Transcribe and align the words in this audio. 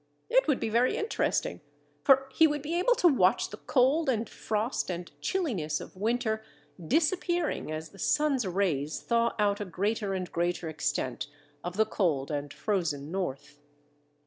It 0.31 0.47
would 0.47 0.59
be 0.59 0.69
very 0.69 0.97
interesting, 0.97 1.61
for 2.03 2.27
he 2.33 2.47
would 2.47 2.63
be 2.63 2.73
able 2.79 2.95
to 2.95 3.07
watch 3.07 3.51
the 3.51 3.57
cold 3.67 4.09
and 4.09 4.27
frost 4.27 4.89
and 4.89 5.11
chilliness 5.21 5.79
of 5.79 5.95
winter 5.95 6.43
disappearing 6.83 7.71
as 7.71 7.89
the 7.89 7.99
sun's 7.99 8.47
rays 8.47 8.99
thaw 9.01 9.35
out 9.37 9.61
a 9.61 9.65
greater 9.65 10.15
and 10.15 10.31
greater 10.31 10.67
extent 10.67 11.27
of 11.63 11.77
the 11.77 11.85
cold 11.85 12.31
and 12.31 12.51
frozen 12.51 13.11
North. 13.11 13.59